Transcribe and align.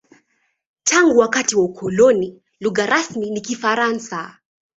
Tangu 0.83 1.17
wakati 1.19 1.55
wa 1.55 1.63
ukoloni, 1.63 2.41
lugha 2.59 2.85
rasmi 2.85 3.29
ni 3.29 3.41
Kifaransa. 3.41 4.37